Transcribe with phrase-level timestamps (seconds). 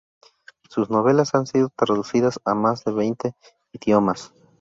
[0.67, 3.35] Sus novelas han sido traducidas a más de veinte
[3.71, 4.33] idiomas.